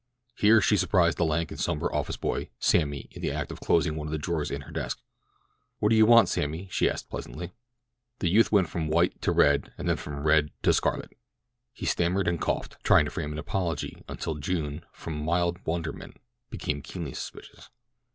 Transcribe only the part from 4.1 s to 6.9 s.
the drawers of her desk. "What do you want, Sammy?" she